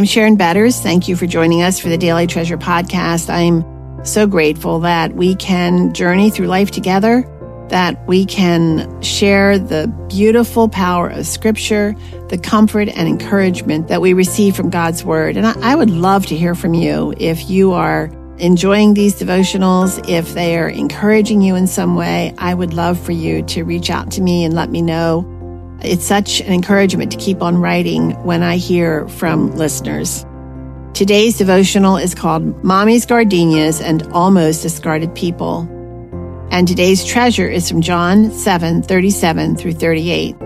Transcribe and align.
I'm 0.00 0.06
Sharon 0.06 0.36
Betters. 0.36 0.80
Thank 0.80 1.08
you 1.08 1.14
for 1.14 1.26
joining 1.26 1.60
us 1.60 1.78
for 1.78 1.90
the 1.90 1.98
Daily 1.98 2.26
Treasure 2.26 2.56
podcast. 2.56 3.28
I'm 3.28 4.02
so 4.02 4.26
grateful 4.26 4.80
that 4.80 5.12
we 5.14 5.34
can 5.34 5.92
journey 5.92 6.30
through 6.30 6.46
life 6.46 6.70
together, 6.70 7.20
that 7.68 8.02
we 8.08 8.24
can 8.24 9.02
share 9.02 9.58
the 9.58 9.94
beautiful 10.08 10.70
power 10.70 11.10
of 11.10 11.26
Scripture, 11.26 11.94
the 12.30 12.38
comfort 12.38 12.88
and 12.88 13.06
encouragement 13.08 13.88
that 13.88 14.00
we 14.00 14.14
receive 14.14 14.56
from 14.56 14.70
God's 14.70 15.04
Word. 15.04 15.36
And 15.36 15.46
I, 15.46 15.52
I 15.60 15.74
would 15.74 15.90
love 15.90 16.24
to 16.28 16.34
hear 16.34 16.54
from 16.54 16.72
you 16.72 17.12
if 17.18 17.50
you 17.50 17.72
are 17.72 18.06
enjoying 18.38 18.94
these 18.94 19.20
devotionals, 19.20 20.02
if 20.08 20.32
they 20.32 20.56
are 20.56 20.70
encouraging 20.70 21.42
you 21.42 21.56
in 21.56 21.66
some 21.66 21.94
way. 21.94 22.32
I 22.38 22.54
would 22.54 22.72
love 22.72 22.98
for 22.98 23.12
you 23.12 23.42
to 23.48 23.64
reach 23.64 23.90
out 23.90 24.12
to 24.12 24.22
me 24.22 24.46
and 24.46 24.54
let 24.54 24.70
me 24.70 24.80
know 24.80 25.29
it's 25.82 26.04
such 26.04 26.40
an 26.40 26.52
encouragement 26.52 27.10
to 27.12 27.18
keep 27.18 27.42
on 27.42 27.56
writing 27.56 28.12
when 28.24 28.42
I 28.42 28.56
hear 28.56 29.08
from 29.08 29.54
listeners. 29.56 30.24
Today's 30.94 31.38
devotional 31.38 31.96
is 31.96 32.14
called 32.14 32.62
Mommy's 32.62 33.06
Gardenias 33.06 33.80
and 33.80 34.02
Almost 34.12 34.62
Discarded 34.62 35.14
People. 35.14 35.68
And 36.50 36.66
today's 36.66 37.04
treasure 37.04 37.48
is 37.48 37.68
from 37.70 37.80
John 37.80 38.30
7 38.32 38.82
37 38.82 39.56
through 39.56 39.74
38. 39.74 40.36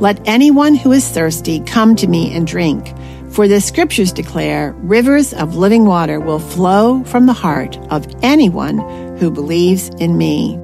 Let 0.00 0.26
anyone 0.26 0.74
who 0.74 0.90
is 0.92 1.08
thirsty 1.08 1.60
come 1.60 1.94
to 1.96 2.06
me 2.06 2.34
and 2.34 2.46
drink. 2.46 2.92
For 3.30 3.46
the 3.46 3.60
scriptures 3.60 4.12
declare 4.12 4.72
rivers 4.78 5.34
of 5.34 5.56
living 5.56 5.84
water 5.84 6.18
will 6.18 6.38
flow 6.38 7.04
from 7.04 7.26
the 7.26 7.32
heart 7.32 7.76
of 7.90 8.06
anyone 8.22 8.78
who 9.18 9.30
believes 9.30 9.88
in 10.00 10.16
me. 10.16 10.58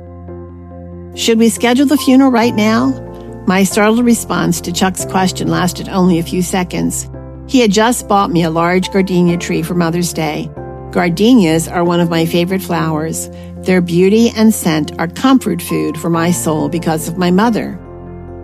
Should 1.15 1.38
we 1.38 1.48
schedule 1.48 1.87
the 1.87 1.96
funeral 1.96 2.30
right 2.30 2.54
now? 2.54 3.09
My 3.46 3.64
startled 3.64 4.04
response 4.04 4.60
to 4.60 4.73
Chuck's 4.73 5.04
question 5.04 5.48
lasted 5.48 5.88
only 5.88 6.18
a 6.18 6.23
few 6.23 6.42
seconds. 6.42 7.10
He 7.48 7.60
had 7.60 7.73
just 7.73 8.06
bought 8.06 8.30
me 8.30 8.45
a 8.45 8.51
large 8.51 8.90
gardenia 8.92 9.37
tree 9.37 9.62
for 9.62 9.74
Mother's 9.74 10.12
Day. 10.12 10.48
Gardenias 10.92 11.66
are 11.66 11.84
one 11.84 12.00
of 12.00 12.10
my 12.10 12.26
favorite 12.26 12.62
flowers. 12.62 13.28
Their 13.62 13.80
beauty 13.80 14.30
and 14.37 14.54
scent 14.54 14.98
are 14.98 15.09
comfort 15.09 15.62
food 15.62 15.98
for 15.98 16.10
my 16.10 16.30
soul 16.30 16.68
because 16.68 17.09
of 17.09 17.18
my 17.18 17.30
mother. 17.30 17.78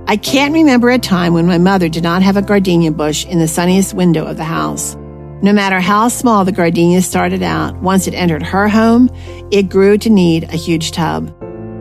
I 0.09 0.17
can't 0.17 0.55
remember 0.55 0.91
a 0.91 0.99
time 0.99 1.34
when 1.34 1.47
my 1.47 1.59
mother 1.59 1.89
did 1.89 2.03
not 2.03 2.23
have 2.23 2.37
a 2.37 2.43
gardenia 2.43 2.93
bush 2.93 3.27
in 3.27 3.39
the 3.39 3.49
sunniest 3.49 3.95
window 3.95 4.25
of 4.25 4.37
the 4.37 4.45
house. 4.45 4.97
No 5.43 5.53
matter 5.53 5.81
how 5.81 6.09
small 6.09 6.45
the 6.45 6.53
gardenia 6.53 7.03
started 7.03 7.43
out, 7.43 7.77
once 7.83 8.06
it 8.06 8.15
entered 8.15 8.43
her 8.43 8.69
home, 8.69 9.11
it 9.51 9.69
grew 9.69 9.99
to 9.99 10.09
need 10.09 10.45
a 10.45 10.56
huge 10.56 10.93
tub. 10.93 11.36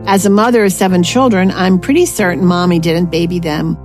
As 0.08 0.24
a 0.24 0.30
mother 0.30 0.64
of 0.64 0.72
seven 0.72 1.02
children, 1.02 1.50
I'm 1.50 1.80
pretty 1.80 2.06
certain 2.06 2.46
mommy 2.46 2.78
didn't 2.78 3.10
baby 3.10 3.40
them. 3.40 3.76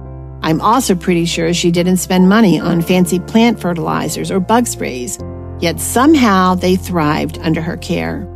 I'm 0.44 0.62
also 0.62 0.94
pretty 0.94 1.26
sure 1.26 1.52
she 1.52 1.72
didn't 1.72 1.98
spend 1.98 2.30
money 2.30 2.60
on 2.60 2.84
fancy 2.84 3.20
plant 3.20 3.60
fertilizers 3.60 4.30
or 4.30 4.40
bug 4.40 4.68
sprays, 4.68 5.18
yet 5.60 5.80
somehow 5.80 6.54
they 6.54 6.76
thrived 6.76 7.40
under 7.40 7.60
her 7.60 7.76
care. 7.78 8.28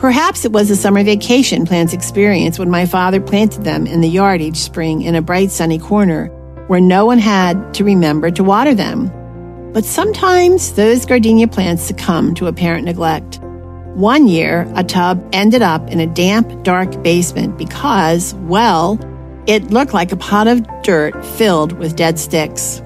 Perhaps 0.00 0.44
it 0.44 0.50
was 0.50 0.70
a 0.70 0.76
summer 0.76 1.04
vacation 1.04 1.66
plants 1.66 1.92
experience 1.92 2.58
when 2.58 2.68
my 2.68 2.84
father 2.84 3.20
planted 3.20 3.62
them 3.62 3.86
in 3.86 4.00
the 4.00 4.08
yard 4.08 4.40
each 4.40 4.56
spring 4.56 5.02
in 5.02 5.14
a 5.14 5.22
bright 5.22 5.52
sunny 5.52 5.78
corner 5.78 6.26
where 6.66 6.80
no 6.80 7.06
one 7.06 7.18
had 7.18 7.74
to 7.74 7.84
remember 7.84 8.32
to 8.32 8.42
water 8.42 8.74
them. 8.74 9.08
But 9.72 9.84
sometimes 9.84 10.72
those 10.72 11.06
gardenia 11.06 11.46
plants 11.46 11.84
succumb 11.84 12.34
to 12.34 12.48
apparent 12.48 12.86
neglect. 12.86 13.38
One 13.94 14.28
year, 14.28 14.70
a 14.76 14.84
tub 14.84 15.28
ended 15.32 15.62
up 15.62 15.90
in 15.90 15.98
a 15.98 16.06
damp, 16.06 16.62
dark 16.62 17.02
basement 17.02 17.58
because, 17.58 18.34
well, 18.34 18.98
it 19.46 19.72
looked 19.72 19.92
like 19.92 20.12
a 20.12 20.16
pot 20.16 20.46
of 20.46 20.64
dirt 20.82 21.24
filled 21.24 21.72
with 21.72 21.96
dead 21.96 22.18
sticks. 22.18 22.80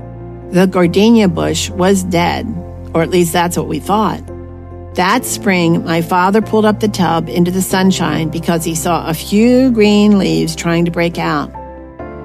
The 0.50 0.66
gardenia 0.66 1.28
bush 1.28 1.68
was 1.68 2.04
dead, 2.04 2.46
or 2.94 3.02
at 3.02 3.10
least 3.10 3.34
that's 3.34 3.56
what 3.56 3.68
we 3.68 3.80
thought. 3.80 4.22
That 4.94 5.26
spring, 5.26 5.84
my 5.84 6.00
father 6.00 6.40
pulled 6.40 6.64
up 6.64 6.80
the 6.80 6.88
tub 6.88 7.28
into 7.28 7.50
the 7.50 7.60
sunshine 7.60 8.30
because 8.30 8.64
he 8.64 8.74
saw 8.74 9.06
a 9.06 9.14
few 9.14 9.72
green 9.72 10.18
leaves 10.18 10.56
trying 10.56 10.86
to 10.86 10.90
break 10.90 11.18
out. 11.18 11.52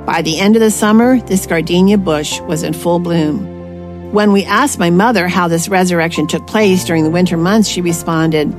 By 0.06 0.22
the 0.22 0.39
end 0.39 0.56
of 0.56 0.62
the 0.62 0.72
summer, 0.72 1.19
this 1.19 1.45
gardenia 1.45 1.97
bush 1.97 2.39
was 2.41 2.63
in 2.63 2.73
full 2.73 3.00
bloom. 3.00 4.13
When 4.13 4.31
we 4.31 4.45
asked 4.45 4.79
my 4.79 4.89
mother 4.89 5.28
how 5.28 5.47
this 5.47 5.68
resurrection 5.68 6.28
took 6.28 6.47
place 6.47 6.85
during 6.85 7.03
the 7.03 7.12
winter 7.12 7.38
months, 7.38 7.68
she 7.68 7.81
responded, 7.81 8.56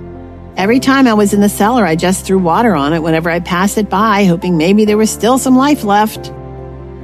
Every 0.61 0.79
time 0.79 1.07
I 1.07 1.15
was 1.15 1.33
in 1.33 1.41
the 1.41 1.49
cellar, 1.49 1.87
I 1.87 1.97
just 1.97 2.27
threw 2.27 2.39
water 2.39 2.77
on 2.77 2.93
it 2.93 3.03
whenever 3.03 3.31
I 3.31 3.41
passed 3.41 3.79
it 3.79 3.89
by, 3.89 4.27
hoping 4.27 4.59
maybe 4.59 4.85
there 4.85 4.99
was 4.99 5.11
still 5.11 5.39
some 5.39 5.57
life 5.57 5.85
left. 5.85 6.25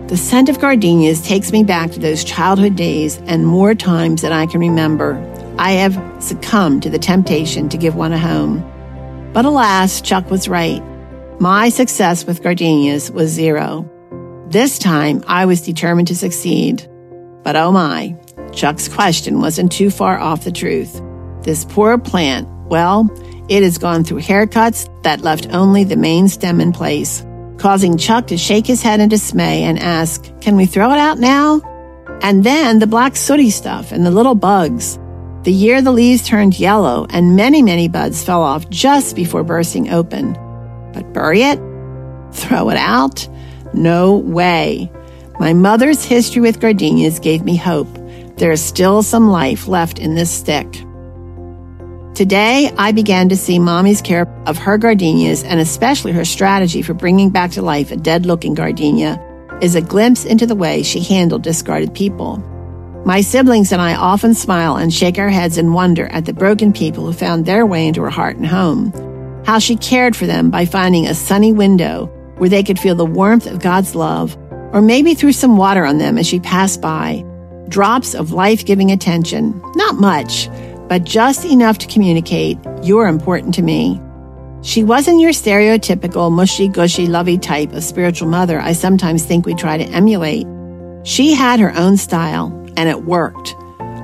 The 0.09 0.17
scent 0.19 0.51
of 0.51 0.61
gardenias 0.61 1.23
takes 1.23 1.51
me 1.53 1.65
back 1.65 1.91
to 1.93 1.99
those 1.99 2.23
childhood 2.23 2.77
days 2.77 3.17
and 3.25 3.47
more 3.47 3.75
times 3.75 4.21
than 4.21 4.31
I 4.31 4.45
can 4.45 4.61
remember. 4.61 5.17
I 5.59 5.71
have 5.71 6.23
succumbed 6.23 6.83
to 6.83 6.91
the 6.91 6.99
temptation 6.99 7.71
to 7.71 7.79
give 7.79 7.95
one 7.95 8.13
a 8.13 8.19
home. 8.19 8.61
But 9.33 9.47
alas, 9.47 10.03
Chuck 10.03 10.31
was 10.31 10.51
right. 10.51 10.83
My 11.41 11.71
success 11.71 12.27
with 12.27 12.43
gardenias 12.43 13.11
was 13.11 13.31
zero. 13.31 13.91
This 14.49 14.79
time, 14.79 15.25
I 15.27 15.47
was 15.47 15.63
determined 15.63 16.09
to 16.09 16.15
succeed. 16.15 16.87
But 17.43 17.57
oh 17.57 17.73
my, 17.73 18.19
Chuck's 18.53 18.87
question 18.87 19.41
wasn't 19.41 19.73
too 19.73 19.89
far 19.89 20.19
off 20.19 20.45
the 20.45 20.53
truth. 20.53 21.01
This 21.41 21.65
poor 21.65 21.97
plant, 21.97 22.47
well, 22.69 23.09
it 23.49 23.63
has 23.63 23.79
gone 23.79 24.05
through 24.05 24.21
haircuts 24.21 24.91
that 25.03 25.23
left 25.23 25.49
only 25.53 25.85
the 25.85 25.97
main 25.97 26.29
stem 26.29 26.61
in 26.61 26.73
place, 26.73 27.25
causing 27.59 27.97
Chuck 27.97 28.27
to 28.29 28.37
shake 28.37 28.67
his 28.67 28.83
head 28.83 29.01
in 29.01 29.09
dismay 29.09 29.63
and 29.63 29.79
ask, 29.79 30.25
Can 30.41 30.57
we 30.57 30.67
throw 30.67 30.93
it 30.93 30.99
out 30.99 31.19
now? 31.19 31.61
And 32.23 32.45
then 32.45 32.79
the 32.79 32.87
black 32.87 33.17
sooty 33.17 33.51
stuff 33.51 33.93
and 33.93 34.05
the 34.05 34.11
little 34.11 34.35
bugs. 34.35 34.99
The 35.43 35.53
year 35.53 35.81
the 35.81 35.93
leaves 35.93 36.27
turned 36.27 36.59
yellow 36.59 37.07
and 37.11 37.37
many, 37.37 37.63
many 37.63 37.89
buds 37.89 38.25
fell 38.25 38.43
off 38.43 38.69
just 38.69 39.15
before 39.15 39.45
bursting 39.45 39.91
open. 39.91 40.33
But 40.93 41.13
bury 41.13 41.43
it? 41.43 41.61
Throw 42.33 42.71
it 42.71 42.77
out? 42.77 43.29
No 43.73 44.17
way. 44.17 44.91
My 45.39 45.53
mother's 45.53 46.05
history 46.05 46.43
with 46.43 46.61
gardenias 46.61 47.21
gave 47.21 47.45
me 47.45 47.57
hope. 47.57 47.89
There 48.39 48.51
is 48.51 48.63
still 48.63 49.03
some 49.03 49.29
life 49.29 49.69
left 49.69 49.99
in 49.99 50.15
this 50.15 50.31
stick. 50.31 50.67
Today, 52.17 52.73
I 52.79 52.93
began 52.93 53.29
to 53.29 53.37
see 53.37 53.59
Mommy's 53.59 54.01
care 54.01 54.27
of 54.47 54.57
her 54.57 54.79
gardenias 54.79 55.45
and 55.45 55.61
especially 55.61 56.13
her 56.13 56.25
strategy 56.25 56.81
for 56.81 56.95
bringing 56.95 57.29
back 57.29 57.51
to 57.51 57.61
life 57.61 57.91
a 57.91 57.97
dead 57.97 58.25
looking 58.25 58.55
gardenia 58.55 59.23
is 59.61 59.75
a 59.75 59.83
glimpse 59.83 60.25
into 60.25 60.47
the 60.47 60.55
way 60.55 60.83
she 60.83 61.01
handled 61.01 61.43
discarded 61.43 61.93
people. 61.93 62.39
My 63.05 63.21
siblings 63.21 63.71
and 63.71 63.83
I 63.83 63.97
often 63.97 64.33
smile 64.33 64.77
and 64.77 64.95
shake 64.95 65.19
our 65.19 65.29
heads 65.29 65.59
in 65.59 65.75
wonder 65.75 66.07
at 66.07 66.25
the 66.25 66.33
broken 66.33 66.73
people 66.73 67.05
who 67.05 67.13
found 67.13 67.45
their 67.45 67.67
way 67.67 67.87
into 67.87 68.01
her 68.01 68.09
heart 68.09 68.37
and 68.37 68.47
home. 68.47 68.95
How 69.45 69.59
she 69.59 69.77
cared 69.77 70.17
for 70.17 70.25
them 70.25 70.49
by 70.49 70.65
finding 70.65 71.07
a 71.07 71.15
sunny 71.15 71.53
window 71.53 72.07
where 72.39 72.49
they 72.49 72.63
could 72.63 72.79
feel 72.79 72.95
the 72.95 73.05
warmth 73.05 73.47
of 73.47 73.61
God's 73.61 73.95
love, 73.95 74.39
or 74.73 74.81
maybe 74.81 75.15
threw 75.15 75.33
some 75.33 75.59
water 75.59 75.85
on 75.85 75.99
them 75.99 76.17
as 76.17 76.27
she 76.27 76.41
passed 76.41 76.81
by. 76.81 77.23
Drops 77.69 78.15
of 78.15 78.33
life 78.33 78.65
giving 78.65 78.91
attention. 78.91 79.61
Not 79.75 79.97
much, 79.97 80.49
but 80.89 81.05
just 81.05 81.45
enough 81.45 81.79
to 81.79 81.87
communicate, 81.87 82.59
you're 82.83 83.07
important 83.07 83.55
to 83.55 83.63
me. 83.63 84.01
She 84.63 84.83
wasn't 84.83 85.21
your 85.21 85.33
stereotypical 85.33 86.33
mushy 86.33 86.69
gushy 86.69 87.07
lovey 87.07 87.39
type 87.39 87.73
of 87.73 87.85
spiritual 87.85 88.29
mother 88.29 88.59
I 88.61 88.73
sometimes 88.73 89.25
think 89.25 89.47
we 89.47 89.55
try 89.55 89.79
to 89.79 89.85
emulate. 89.85 90.47
She 91.05 91.35
had 91.35 91.61
her 91.61 91.73
own 91.77 91.97
style, 91.97 92.53
and 92.77 92.89
it 92.89 93.05
worked. 93.05 93.55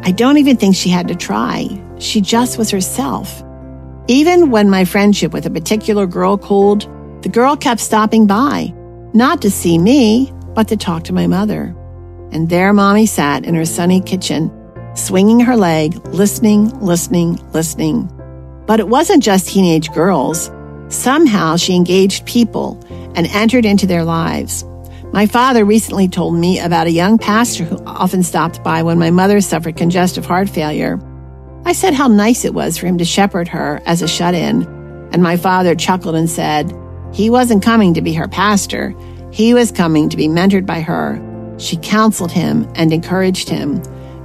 I 0.05 0.13
don't 0.13 0.39
even 0.39 0.57
think 0.57 0.77
she 0.77 0.89
had 0.89 1.09
to 1.09 1.15
try. 1.15 1.69
She 1.99 2.21
just 2.21 2.59
was 2.59 2.71
herself. 2.71 3.43
Even 4.09 4.51
when 4.51 4.71
my 4.71 4.85
friendship 4.85 5.33
with 5.33 5.47
a 5.47 5.51
particular 5.51 6.07
girl 6.07 6.37
cooled, 6.39 6.89
the 7.23 7.29
girl 7.29 7.57
kept 7.57 7.81
stopping 7.81 8.27
by, 8.27 8.73
not 9.15 9.43
to 9.43 9.51
see 9.51 9.79
me, 9.79 10.33
but 10.55 10.69
to 10.69 10.77
talk 10.77 11.05
to 11.05 11.13
my 11.13 11.27
mother. 11.27 11.75
And 12.33 12.49
there 12.49 12.73
mommy 12.73 13.07
sat 13.07 13.45
in 13.45 13.55
her 13.55 13.65
sunny 13.65 14.01
kitchen, 14.01 14.51
swinging 14.95 15.41
her 15.41 15.57
leg, 15.57 15.95
listening, 16.09 16.69
listening, 16.81 17.37
listening. 17.53 18.11
But 18.67 18.81
it 18.81 18.89
wasn't 18.89 19.23
just 19.23 19.49
teenage 19.49 19.93
girls. 19.93 20.51
Somehow 20.89 21.57
she 21.57 21.75
engaged 21.75 22.27
people 22.27 22.79
and 23.15 23.27
entered 23.29 23.65
into 23.65 23.87
their 23.87 24.05
lives. 24.05 24.65
My 25.13 25.27
father 25.27 25.65
recently 25.65 26.09
told 26.09 26.35
me 26.35 26.59
about 26.59 26.87
a 26.87 26.93
young 26.93 27.19
pastor 27.19 27.65
who 27.65 27.83
often 27.85 28.23
stopped 28.23 28.63
by 28.65 28.83
when 28.83 28.99
my 28.99 29.11
mother 29.11 29.41
suffered 29.41 29.77
congestive 29.77 30.25
heart 30.25 30.49
failure. 30.49 30.99
I 31.65 31.73
said 31.73 31.95
how 31.95 32.09
nice 32.09 32.45
it 32.45 32.55
was 32.55 32.79
for 32.79 32.87
him 32.87 32.99
to 32.99 33.05
shepherd 33.05 33.49
her 33.49 33.83
as 33.85 34.03
a 34.03 34.09
shut 34.09 34.35
in, 34.35 34.63
and 35.13 35.23
my 35.23 35.37
father 35.37 35.75
chuckled 35.75 36.15
and 36.15 36.31
said, 36.31 36.73
He 37.13 37.31
wasn't 37.31 37.63
coming 37.63 37.95
to 37.95 38.03
be 38.03 38.15
her 38.15 38.27
pastor, 38.27 38.95
he 39.33 39.55
was 39.55 39.73
coming 39.73 40.11
to 40.11 40.17
be 40.17 40.29
mentored 40.29 40.67
by 40.67 40.81
her. 40.81 41.21
She 41.59 41.79
counseled 41.79 42.33
him 42.33 42.71
and 42.75 42.93
encouraged 42.93 43.49
him. 43.49 43.83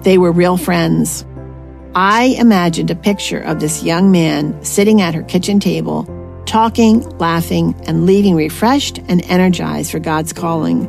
They 0.07 0.17
were 0.17 0.31
real 0.31 0.55
friends. 0.55 1.25
I 1.93 2.37
imagined 2.39 2.89
a 2.89 2.95
picture 2.95 3.41
of 3.41 3.59
this 3.59 3.83
young 3.83 4.09
man 4.09 4.63
sitting 4.63 5.01
at 5.01 5.13
her 5.13 5.23
kitchen 5.23 5.59
table, 5.59 6.05
talking, 6.45 7.01
laughing, 7.17 7.75
and 7.85 8.05
leaving 8.05 8.33
refreshed 8.33 8.99
and 9.09 9.21
energized 9.25 9.91
for 9.91 9.99
God's 9.99 10.31
calling. 10.31 10.85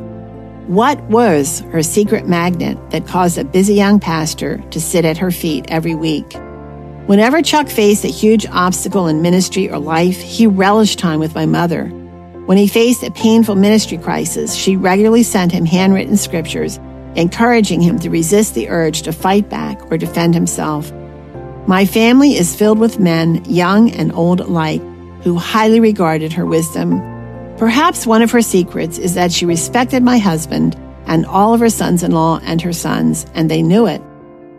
What 0.73 1.01
was 1.09 1.59
her 1.73 1.83
secret 1.83 2.29
magnet 2.29 2.77
that 2.91 3.07
caused 3.07 3.37
a 3.37 3.43
busy 3.43 3.73
young 3.73 3.99
pastor 3.99 4.59
to 4.69 4.79
sit 4.79 5.03
at 5.03 5.17
her 5.17 5.31
feet 5.31 5.65
every 5.67 5.95
week? 5.95 6.37
Whenever 7.07 7.41
Chuck 7.41 7.67
faced 7.67 8.05
a 8.05 8.07
huge 8.07 8.45
obstacle 8.45 9.07
in 9.07 9.21
ministry 9.21 9.69
or 9.69 9.79
life, 9.79 10.21
he 10.21 10.47
relished 10.47 10.97
time 10.97 11.19
with 11.19 11.35
my 11.35 11.45
mother. 11.45 11.87
When 12.45 12.57
he 12.57 12.69
faced 12.69 13.03
a 13.03 13.11
painful 13.11 13.55
ministry 13.55 13.97
crisis, 13.97 14.55
she 14.55 14.77
regularly 14.77 15.23
sent 15.23 15.51
him 15.51 15.65
handwritten 15.65 16.15
scriptures, 16.15 16.79
encouraging 17.19 17.81
him 17.81 17.99
to 17.99 18.09
resist 18.09 18.55
the 18.55 18.69
urge 18.69 19.01
to 19.03 19.11
fight 19.11 19.49
back 19.49 19.91
or 19.91 19.97
defend 19.97 20.33
himself. 20.33 20.91
My 21.67 21.85
family 21.85 22.37
is 22.37 22.55
filled 22.55 22.79
with 22.79 22.99
men, 22.99 23.43
young 23.45 23.91
and 23.91 24.11
old 24.13 24.39
alike, 24.39 24.81
who 25.23 25.35
highly 25.35 25.79
regarded 25.79 26.33
her 26.33 26.45
wisdom. 26.45 26.99
Perhaps 27.57 28.07
one 28.07 28.21
of 28.21 28.31
her 28.31 28.41
secrets 28.41 28.97
is 28.97 29.15
that 29.15 29.33
she 29.33 29.45
respected 29.45 30.01
my 30.01 30.17
husband 30.17 30.75
and 31.07 31.25
all 31.25 31.53
of 31.53 31.59
her 31.59 31.69
sons 31.69 32.03
in 32.03 32.11
law 32.11 32.39
and 32.43 32.61
her 32.61 32.71
sons, 32.71 33.25
and 33.33 33.51
they 33.51 33.61
knew 33.61 33.85
it. 33.85 34.01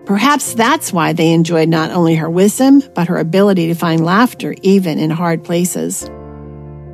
Perhaps 0.05 0.55
that's 0.55 0.93
why 0.93 1.13
they 1.13 1.33
enjoyed 1.33 1.69
not 1.69 1.91
only 1.93 2.15
her 2.17 2.29
wisdom, 2.29 2.83
but 2.95 3.09
her 3.09 3.17
ability 3.17 3.69
to 3.69 3.75
find 3.75 4.05
laughter 4.05 4.55
even 4.63 4.99
in 4.99 5.09
hard 5.09 5.45
places. 5.45 6.11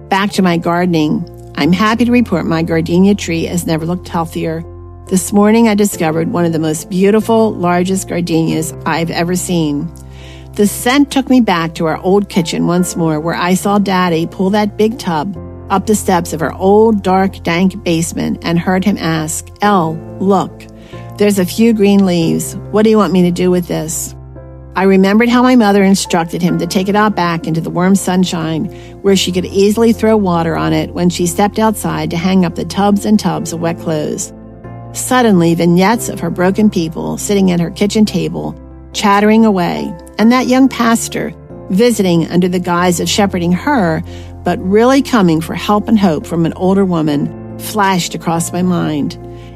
Back 0.09 0.31
to 0.33 0.43
my 0.43 0.59
gardening. 0.59 1.29
I'm 1.57 1.73
happy 1.73 2.05
to 2.05 2.13
report 2.13 2.47
my 2.47 2.63
gardenia 2.63 3.15
tree 3.15 3.45
has 3.45 3.67
never 3.67 3.87
looked 3.87 4.09
healthier. 4.09 4.63
This 5.09 5.33
morning 5.33 5.69
I 5.69 5.77
discovered 5.77 6.33
one 6.33 6.45
of 6.47 6.53
the 6.53 6.59
most 6.59 6.91
beautiful, 6.91 7.55
largest 7.55 8.09
gardenias 8.09 8.75
I've 8.87 9.13
ever 9.13 9.37
seen. 9.37 9.89
The 10.55 10.67
scent 10.67 11.13
took 11.13 11.31
me 11.31 11.41
back 11.41 11.77
to 11.77 11.87
our 11.87 11.99
old 11.99 12.29
kitchen 12.29 12.67
once 12.67 12.97
more, 12.97 13.21
where 13.21 13.37
I 13.37 13.55
saw 13.55 13.79
Daddy 13.79 14.27
pull 14.27 14.51
that 14.51 14.77
big 14.77 14.99
tub 14.99 15.39
up 15.71 15.87
the 15.87 15.95
steps 15.95 16.33
of 16.33 16.43
our 16.43 16.53
old, 16.55 17.05
dark, 17.05 17.41
dank 17.45 17.85
basement 17.85 18.41
and 18.43 18.59
heard 18.59 18.85
him 18.85 18.99
ask, 18.99 19.47
Elle, 19.63 19.95
look, 20.19 20.65
there's 21.19 21.39
a 21.39 21.47
few 21.47 21.73
green 21.73 22.05
leaves. 22.05 22.57
What 22.73 22.83
do 22.83 22.91
you 22.91 22.99
want 22.99 23.13
me 23.13 23.23
to 23.23 23.31
do 23.31 23.49
with 23.49 23.69
this? 23.69 24.13
I 24.75 24.83
remembered 24.83 25.29
how 25.29 25.41
my 25.41 25.55
mother 25.55 25.85
instructed 25.85 26.43
him 26.43 26.59
to 26.59 26.67
take 26.67 26.89
it 26.89 26.97
out 26.97 27.15
back 27.15 27.47
into 27.47 27.61
the 27.61 27.71
warm 27.71 27.95
sunshine, 27.95 28.65
where 29.03 29.15
she 29.15 29.31
could 29.31 29.47
easily 29.47 29.93
throw 29.93 30.17
water 30.17 30.57
on 30.57 30.73
it 30.73 30.93
when 30.95 31.11
she 31.11 31.29
stepped 31.29 31.61
outside 31.61 32.11
to 32.11 32.17
hang 32.17 32.45
up 32.45 32.57
the 32.57 32.65
tubs 32.65 33.05
and 33.05 33.21
tubs 33.21 33.53
of 33.53 33.61
wet 33.61 33.79
clothes. 33.79 34.33
Suddenly, 34.97 35.55
vignettes 35.55 36.09
of 36.09 36.21
her 36.21 36.31
broken 36.31 36.71
people 36.71 37.19
sitting 37.19 37.51
at 37.51 37.61
her 37.61 37.71
kitchen 37.71 38.07
table, 38.07 38.59
chattering 38.95 39.45
away, 39.45 39.95
and 40.19 40.33
that 40.33 40.47
young 40.47 40.71
pastor 40.71 41.35
visiting 41.69 42.27
under 42.29 42.49
the 42.49 42.59
guise 42.59 42.99
of 42.99 43.09
shepherding 43.09 43.53
her, 43.53 44.03
but 44.43 44.59
really 44.59 45.03
coming 45.03 45.43
for 45.43 45.55
help 45.55 45.87
and 45.87 45.99
hope 45.99 46.27
from 46.27 46.47
an 46.47 46.55
older 46.55 46.85
woman, 46.85 47.59
flashed 47.59 48.15
across 48.15 48.53
my 48.53 48.63
mind. 48.63 49.15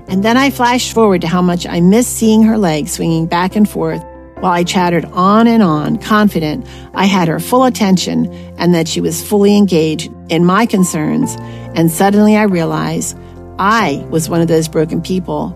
And 0.08 0.22
then 0.22 0.36
I 0.36 0.50
flashed 0.50 0.92
forward 0.92 1.22
to 1.22 1.28
how 1.28 1.40
much 1.40 1.66
I 1.66 1.80
missed 1.80 2.16
seeing 2.16 2.42
her 2.42 2.58
legs 2.58 2.92
swinging 2.92 3.26
back 3.26 3.56
and 3.56 3.68
forth 3.68 4.04
while 4.40 4.52
I 4.52 4.62
chattered 4.64 5.06
on 5.06 5.46
and 5.46 5.62
on, 5.62 5.96
confident 5.98 6.66
I 6.92 7.06
had 7.06 7.28
her 7.28 7.40
full 7.40 7.64
attention 7.64 8.30
and 8.58 8.74
that 8.74 8.88
she 8.88 9.00
was 9.00 9.26
fully 9.26 9.56
engaged 9.56 10.12
in 10.28 10.44
my 10.44 10.66
concerns. 10.66 11.36
And 11.74 11.90
suddenly 11.90 12.36
I 12.36 12.42
realized 12.42 13.16
I 13.60 14.06
was 14.08 14.30
one 14.30 14.40
of 14.40 14.48
those 14.48 14.68
broken 14.68 15.02
people. 15.02 15.54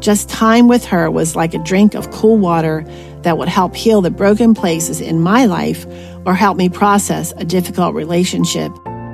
Just 0.00 0.30
time 0.30 0.68
with 0.68 0.86
her 0.86 1.10
was 1.10 1.36
like 1.36 1.52
a 1.52 1.58
drink 1.58 1.94
of 1.94 2.10
cool 2.10 2.38
water 2.38 2.82
that 3.24 3.36
would 3.36 3.48
help 3.48 3.76
heal 3.76 4.00
the 4.00 4.10
broken 4.10 4.54
places 4.54 5.02
in 5.02 5.20
my 5.20 5.44
life 5.44 5.84
or 6.24 6.34
help 6.34 6.56
me 6.56 6.70
process 6.70 7.34
a 7.36 7.44
difficult 7.44 7.94
relationship 7.94 8.72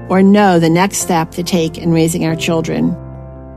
or 0.09 0.23
know 0.23 0.61
the 0.61 0.71
next 0.71 0.99
step 0.99 1.33
to 1.33 1.43
take 1.43 1.79
in 1.79 1.91
raising 1.91 2.27
our 2.27 2.37
children. 2.37 2.95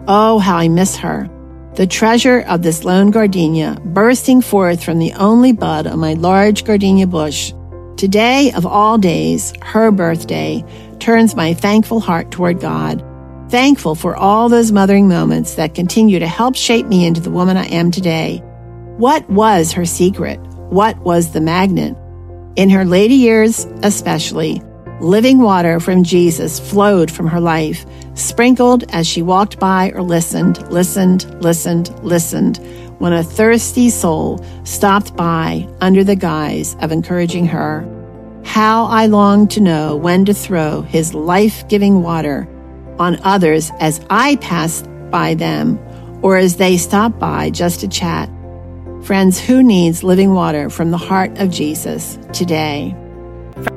Oh, 0.07 0.39
how 0.39 0.57
I 0.57 0.67
miss 0.67 0.97
her. 0.97 1.29
The 1.75 1.85
treasure 1.85 2.39
of 2.47 2.63
this 2.63 2.83
lone 2.83 3.11
gardenia 3.11 3.77
bursting 3.85 4.41
forth 4.41 4.83
from 4.83 4.97
the 4.97 5.13
only 5.13 5.51
bud 5.51 5.85
on 5.85 5.99
my 5.99 6.15
large 6.15 6.65
gardenia 6.65 7.05
bush. 7.05 7.53
Today, 7.97 8.51
of 8.53 8.65
all 8.65 8.97
days, 8.97 9.53
her 9.61 9.91
birthday, 9.91 10.65
turns 10.97 11.35
my 11.35 11.53
thankful 11.53 11.99
heart 11.99 12.31
toward 12.31 12.59
God. 12.59 13.05
Thankful 13.51 13.95
for 13.95 14.15
all 14.15 14.47
those 14.47 14.71
mothering 14.71 15.09
moments 15.09 15.55
that 15.55 15.75
continue 15.75 16.19
to 16.19 16.25
help 16.25 16.55
shape 16.55 16.85
me 16.85 17.05
into 17.05 17.19
the 17.19 17.29
woman 17.29 17.57
I 17.57 17.65
am 17.65 17.91
today. 17.91 18.37
What 18.95 19.29
was 19.29 19.73
her 19.73 19.83
secret? 19.83 20.39
What 20.69 20.97
was 20.99 21.33
the 21.33 21.41
magnet? 21.41 21.97
In 22.55 22.69
her 22.69 22.85
later 22.85 23.13
years, 23.13 23.65
especially, 23.83 24.61
living 25.01 25.39
water 25.39 25.81
from 25.81 26.05
Jesus 26.05 26.61
flowed 26.61 27.11
from 27.11 27.27
her 27.27 27.41
life, 27.41 27.85
sprinkled 28.13 28.85
as 28.93 29.05
she 29.05 29.21
walked 29.21 29.59
by 29.59 29.91
or 29.91 30.01
listened, 30.01 30.65
listened, 30.71 31.25
listened, 31.43 31.93
listened, 32.05 32.57
when 32.99 33.11
a 33.11 33.21
thirsty 33.21 33.89
soul 33.89 34.39
stopped 34.63 35.13
by 35.17 35.67
under 35.81 36.05
the 36.05 36.15
guise 36.15 36.77
of 36.79 36.93
encouraging 36.93 37.47
her. 37.47 37.85
How 38.45 38.85
I 38.85 39.07
longed 39.07 39.51
to 39.51 39.59
know 39.59 39.97
when 39.97 40.23
to 40.23 40.33
throw 40.33 40.83
his 40.83 41.13
life 41.13 41.67
giving 41.67 42.01
water 42.01 42.47
on 42.99 43.19
others 43.23 43.71
as 43.79 44.05
I 44.09 44.35
pass 44.37 44.83
by 45.09 45.33
them 45.33 45.79
or 46.21 46.37
as 46.37 46.57
they 46.57 46.77
stop 46.77 47.17
by 47.19 47.49
just 47.49 47.79
to 47.81 47.87
chat. 47.87 48.29
Friends, 49.03 49.39
who 49.39 49.63
needs 49.63 50.03
living 50.03 50.33
water 50.33 50.69
from 50.69 50.91
the 50.91 50.97
heart 50.97 51.35
of 51.39 51.49
Jesus 51.49 52.19
today? 52.33 52.95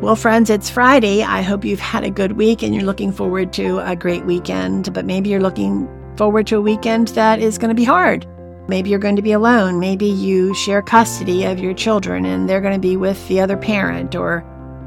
Well, 0.00 0.16
friends, 0.16 0.50
it's 0.50 0.70
Friday. 0.70 1.22
I 1.22 1.43
hope 1.43 1.64
you've 1.64 1.81
had 1.81 2.05
a 2.05 2.11
good 2.11 2.32
week 2.32 2.62
and 2.62 2.75
you're 2.75 2.84
looking 2.84 3.12
forward 3.12 3.52
to 3.55 3.78
a 3.81 3.96
great 3.96 4.25
weekend, 4.25 4.93
but 4.93 5.05
maybe 5.05 5.31
you're 5.31 5.40
looking 5.40 5.88
forward 6.17 6.46
to 6.49 6.56
a 6.56 6.60
weekend 6.60 7.08
that 7.08 7.40
is 7.40 7.58
going 7.58 7.70
to 7.70 7.75
be 7.75 7.84
hard. 7.84 8.26
Maybe 8.69 8.88
you're 8.88 8.99
going 8.99 9.17
to 9.17 9.22
be 9.22 9.32
alone. 9.32 9.81
Maybe 9.81 10.06
you 10.06 10.55
share 10.55 10.81
custody 10.81 11.44
of 11.44 11.58
your 11.58 11.75
children 11.75 12.25
and 12.25 12.49
they're 12.49 12.60
going 12.60 12.75
to 12.75 12.81
be 12.81 12.96
with 12.96 13.26
the 13.28 13.40
other 13.40 13.56
parent, 13.56 14.14
or 14.14 14.44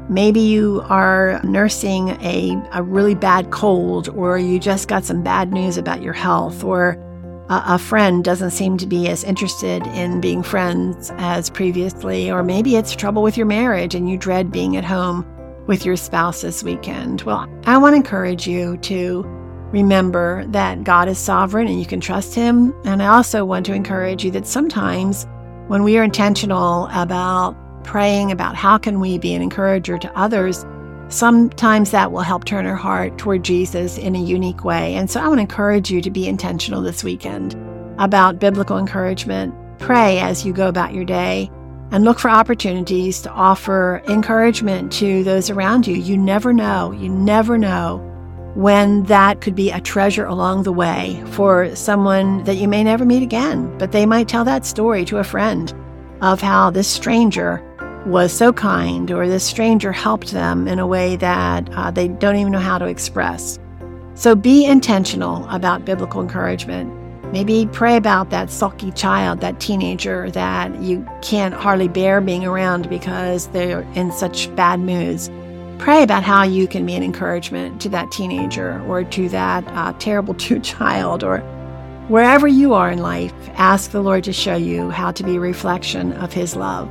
maybe 0.08 0.40
you 0.40 0.82
are 0.86 1.40
nursing 1.44 2.10
a, 2.22 2.60
a 2.72 2.82
really 2.82 3.14
bad 3.14 3.50
cold, 3.50 4.08
or 4.10 4.38
you 4.38 4.58
just 4.58 4.88
got 4.88 5.04
some 5.04 5.22
bad 5.22 5.52
news 5.52 5.76
about 5.76 6.02
your 6.02 6.12
health, 6.12 6.64
or 6.64 6.96
a 7.50 7.78
friend 7.78 8.22
doesn't 8.24 8.50
seem 8.50 8.76
to 8.76 8.86
be 8.86 9.08
as 9.08 9.24
interested 9.24 9.86
in 9.88 10.20
being 10.20 10.42
friends 10.42 11.10
as 11.16 11.48
previously, 11.48 12.30
or 12.30 12.42
maybe 12.42 12.76
it's 12.76 12.94
trouble 12.94 13.22
with 13.22 13.36
your 13.36 13.46
marriage 13.46 13.94
and 13.94 14.08
you 14.08 14.18
dread 14.18 14.52
being 14.52 14.76
at 14.76 14.84
home 14.84 15.26
with 15.66 15.84
your 15.84 15.96
spouse 15.96 16.42
this 16.42 16.62
weekend. 16.62 17.22
Well, 17.22 17.48
I 17.64 17.78
want 17.78 17.94
to 17.94 17.96
encourage 17.96 18.46
you 18.46 18.76
to 18.78 19.22
remember 19.72 20.46
that 20.48 20.84
God 20.84 21.08
is 21.08 21.18
sovereign 21.18 21.68
and 21.68 21.78
you 21.78 21.86
can 21.86 22.00
trust 22.00 22.34
Him. 22.34 22.74
And 22.84 23.02
I 23.02 23.06
also 23.06 23.44
want 23.44 23.66
to 23.66 23.74
encourage 23.74 24.24
you 24.24 24.30
that 24.32 24.46
sometimes 24.46 25.26
when 25.68 25.84
we 25.84 25.98
are 25.98 26.02
intentional 26.02 26.88
about 26.92 27.56
praying 27.88 28.30
about 28.30 28.54
how 28.54 28.76
can 28.76 29.00
we 29.00 29.16
be 29.16 29.32
an 29.32 29.40
encourager 29.40 29.96
to 29.96 30.14
others, 30.14 30.66
sometimes 31.08 31.90
that 31.90 32.12
will 32.12 32.20
help 32.20 32.44
turn 32.44 32.66
our 32.66 32.76
heart 32.76 33.16
toward 33.16 33.42
Jesus 33.42 33.96
in 33.96 34.14
a 34.14 34.22
unique 34.22 34.62
way. 34.62 34.94
And 34.94 35.10
so 35.10 35.20
I 35.20 35.26
want 35.26 35.38
to 35.38 35.42
encourage 35.42 35.90
you 35.90 36.02
to 36.02 36.10
be 36.10 36.28
intentional 36.28 36.82
this 36.82 37.02
weekend 37.02 37.56
about 37.98 38.40
biblical 38.40 38.76
encouragement. 38.76 39.54
Pray 39.78 40.18
as 40.18 40.44
you 40.44 40.52
go 40.52 40.68
about 40.68 40.92
your 40.92 41.06
day 41.06 41.50
and 41.90 42.04
look 42.04 42.18
for 42.18 42.28
opportunities 42.28 43.22
to 43.22 43.30
offer 43.30 44.02
encouragement 44.06 44.92
to 44.92 45.24
those 45.24 45.48
around 45.48 45.86
you. 45.86 45.96
You 45.96 46.18
never 46.18 46.52
know, 46.52 46.92
you 46.92 47.08
never 47.08 47.56
know 47.56 48.04
when 48.54 49.04
that 49.04 49.40
could 49.40 49.54
be 49.54 49.70
a 49.70 49.80
treasure 49.80 50.26
along 50.26 50.64
the 50.64 50.72
way 50.72 51.22
for 51.28 51.74
someone 51.74 52.44
that 52.44 52.56
you 52.56 52.68
may 52.68 52.84
never 52.84 53.06
meet 53.06 53.22
again, 53.22 53.78
but 53.78 53.92
they 53.92 54.04
might 54.04 54.28
tell 54.28 54.44
that 54.44 54.66
story 54.66 55.06
to 55.06 55.16
a 55.16 55.24
friend 55.24 55.72
of 56.20 56.42
how 56.42 56.68
this 56.68 56.86
stranger 56.86 57.64
was 58.08 58.32
so 58.32 58.52
kind 58.52 59.10
or 59.10 59.28
this 59.28 59.44
stranger 59.44 59.92
helped 59.92 60.32
them 60.32 60.66
in 60.66 60.78
a 60.78 60.86
way 60.86 61.14
that 61.16 61.68
uh, 61.72 61.90
they 61.90 62.08
don't 62.08 62.36
even 62.36 62.52
know 62.52 62.58
how 62.58 62.78
to 62.78 62.86
express. 62.86 63.58
So 64.14 64.34
be 64.34 64.64
intentional 64.64 65.46
about 65.48 65.84
biblical 65.84 66.22
encouragement. 66.22 66.92
Maybe 67.32 67.68
pray 67.70 67.96
about 67.96 68.30
that 68.30 68.50
sulky 68.50 68.90
child, 68.92 69.40
that 69.40 69.60
teenager 69.60 70.30
that 70.30 70.80
you 70.80 71.06
can't 71.20 71.52
hardly 71.52 71.88
bear 71.88 72.22
being 72.22 72.46
around 72.46 72.88
because 72.88 73.48
they're 73.48 73.82
in 73.94 74.10
such 74.10 74.54
bad 74.56 74.80
moods. 74.80 75.30
Pray 75.78 76.02
about 76.02 76.22
how 76.22 76.42
you 76.42 76.66
can 76.66 76.86
be 76.86 76.94
an 76.94 77.02
encouragement 77.02 77.80
to 77.82 77.90
that 77.90 78.10
teenager 78.10 78.82
or 78.88 79.04
to 79.04 79.28
that 79.28 79.64
uh, 79.68 79.92
terrible 79.98 80.34
two 80.46 80.58
child 80.60 81.22
or 81.22 81.40
wherever 82.08 82.48
you 82.48 82.72
are 82.72 82.90
in 82.90 83.00
life. 83.00 83.34
Ask 83.54 83.90
the 83.90 84.00
Lord 84.00 84.24
to 84.24 84.32
show 84.32 84.56
you 84.56 84.88
how 84.88 85.12
to 85.12 85.22
be 85.22 85.36
a 85.36 85.40
reflection 85.40 86.14
of 86.14 86.32
His 86.32 86.56
love. 86.56 86.88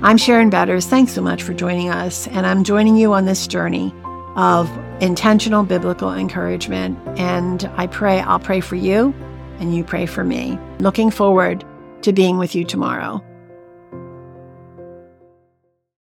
I'm 0.00 0.16
Sharon 0.16 0.48
Betters. 0.48 0.86
Thanks 0.86 1.12
so 1.12 1.20
much 1.20 1.42
for 1.42 1.52
joining 1.52 1.90
us. 1.90 2.28
And 2.28 2.46
I'm 2.46 2.62
joining 2.62 2.96
you 2.96 3.12
on 3.14 3.24
this 3.24 3.48
journey 3.48 3.92
of 4.36 4.70
intentional 5.02 5.64
biblical 5.64 6.14
encouragement. 6.14 6.96
And 7.18 7.68
I 7.76 7.88
pray, 7.88 8.20
I'll 8.20 8.38
pray 8.38 8.60
for 8.60 8.76
you 8.76 9.12
and 9.58 9.74
you 9.74 9.82
pray 9.82 10.06
for 10.06 10.22
me. 10.22 10.56
Looking 10.78 11.10
forward 11.10 11.64
to 12.02 12.12
being 12.12 12.38
with 12.38 12.54
you 12.54 12.64
tomorrow. 12.64 13.24